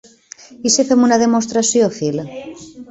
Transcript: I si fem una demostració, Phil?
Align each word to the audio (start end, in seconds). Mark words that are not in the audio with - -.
I 0.69 0.71
si 0.75 0.85
fem 0.93 1.05
una 1.09 1.21
demostració, 1.25 1.95
Phil? 2.01 2.21